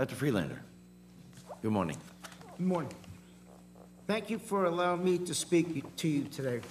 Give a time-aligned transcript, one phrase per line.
[0.00, 0.14] Dr.
[0.14, 0.62] Friedlander,
[1.60, 1.98] good morning.
[2.56, 2.94] Good morning.
[4.06, 6.62] Thank you for allowing me to speak to you today.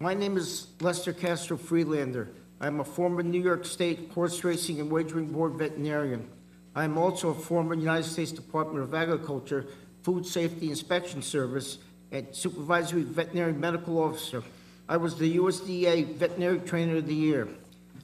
[0.00, 2.28] My name is Lester Castro Friedlander.
[2.60, 6.28] I'm a former New York State Horse Racing and Wagering Board veterinarian.
[6.74, 9.64] I am also a former United States Department of Agriculture
[10.02, 11.78] Food Safety Inspection Service
[12.12, 14.42] and Supervisory Veterinary Medical Officer.
[14.90, 17.48] I was the USDA Veterinary Trainer of the Year.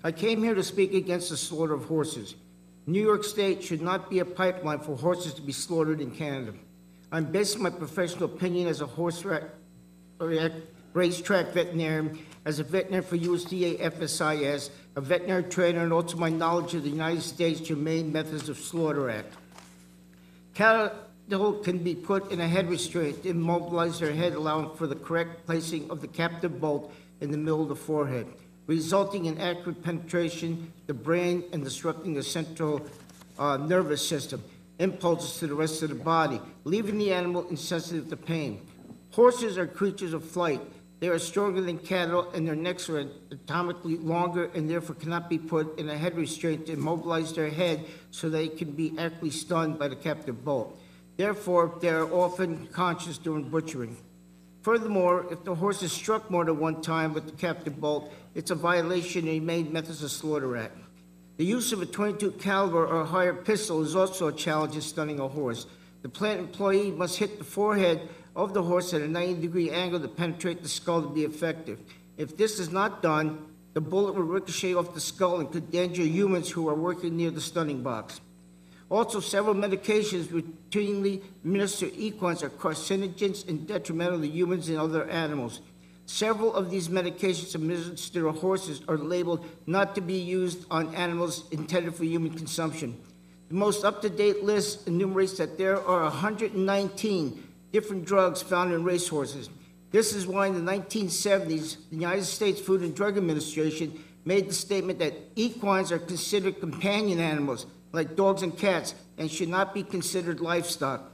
[0.03, 2.35] I came here to speak against the slaughter of horses.
[2.91, 6.53] New York State should not be a pipeline for horses to be slaughtered in Canada.
[7.13, 9.41] I'm basing my professional opinion as a horse ra-
[10.19, 10.49] ra-
[10.93, 16.75] racetrack veterinarian, as a veterinarian for USDA FSIS, a veterinary trainer, and also my knowledge
[16.75, 19.35] of the United States Humane Methods of Slaughter Act.
[20.55, 25.47] Cattle can be put in a head restraint immobilize their head, allowing for the correct
[25.47, 28.27] placing of the captive bolt in the middle of the forehead,
[28.67, 32.87] resulting in accurate penetration, the brain, and disrupting the central
[33.39, 34.43] uh, nervous system,
[34.79, 38.67] impulses to the rest of the body, leaving the animal insensitive to pain.
[39.13, 40.61] Horses are creatures of flight.
[41.01, 45.39] They are stronger than cattle, and their necks are atomically longer and therefore cannot be
[45.39, 49.79] put in a head restraint to immobilize their head so they can be accurately stunned
[49.79, 50.79] by the captive bolt.
[51.17, 53.97] Therefore, they are often conscious during butchering.
[54.63, 58.51] Furthermore, if the horse is struck more than one time with the captive bolt, it's
[58.51, 60.77] a violation of the Humane Methods of Slaughter Act.
[61.39, 65.19] The use of a 22 caliber or higher pistol is also a challenge in stunning
[65.19, 65.67] a horse.
[66.03, 70.01] The plant employee must hit the forehead of the horse at a 90 degree angle
[70.01, 71.81] to penetrate the skull to be effective.
[72.19, 76.03] If this is not done, the bullet will ricochet off the skull and could endanger
[76.03, 78.21] humans who are working near the stunning box.
[78.91, 85.09] Also, several medications routinely administered to equines are carcinogens and detrimental to humans and other
[85.09, 85.61] animals.
[86.07, 91.45] Several of these medications administered to horses are labeled not to be used on animals
[91.53, 93.01] intended for human consumption.
[93.49, 99.51] The most up-to-date list enumerates that there are 119 different drugs found in racehorses.
[99.93, 104.55] This is why in the 1970s, the United States Food and Drug Administration made the
[104.55, 109.83] statement that equines are considered companion animals, like dogs and cats, and should not be
[109.83, 111.11] considered livestock.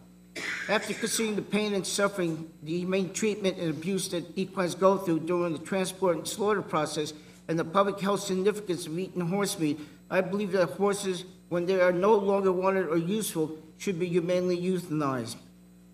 [0.69, 5.21] After considering the pain and suffering, the humane treatment and abuse that equines go through
[5.21, 7.13] during the transport and slaughter process,
[7.49, 11.81] and the public health significance of eating horse meat, I believe that horses, when they
[11.81, 15.37] are no longer wanted or useful, should be humanely euthanized.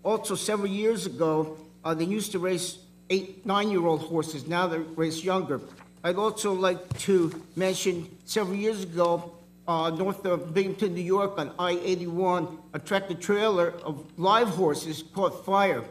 [0.03, 2.79] Also, several years ago, uh, they used to race
[3.09, 4.47] eight, nine-year-old horses.
[4.47, 5.61] Now they race younger.
[6.03, 9.31] I'd also like to mention several years ago,
[9.67, 15.83] uh, north of Binghamton, New York, on I-81, a tractor-trailer of live horses caught fire.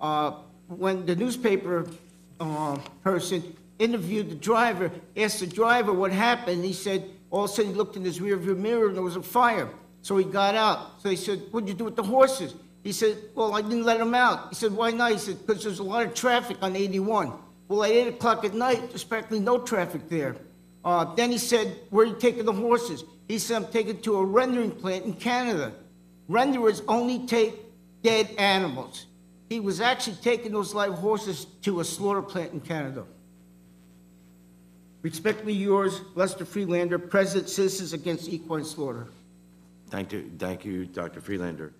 [0.00, 0.32] Uh,
[0.68, 1.86] when the newspaper
[2.40, 7.52] uh, person interviewed the driver, asked the driver what happened, he said all of a
[7.54, 9.68] sudden he looked in his rearview mirror and there was a fire.
[10.02, 11.00] So he got out.
[11.02, 12.54] So he said, "What'd you do with the horses?"
[12.84, 15.64] He said, "Well, I didn't let them out." He said, "Why not?" He said, "Because
[15.64, 17.32] there's a lot of traffic on 81."
[17.68, 20.36] Well, at 8 o'clock at night, there's practically no traffic there.
[20.86, 23.02] Uh, then he said, Where are you taking the horses?
[23.26, 25.72] He said, I'm taking to a rendering plant in Canada.
[26.30, 27.54] Renderers only take
[28.02, 29.06] dead animals.
[29.48, 33.04] He was actually taking those live horses to a slaughter plant in Canada.
[35.02, 39.08] Respectfully yours, Lester Friedlander, President Citizens Against Equine Slaughter.
[39.90, 41.20] Thank you, thank you, Dr.
[41.20, 41.72] Friedlander.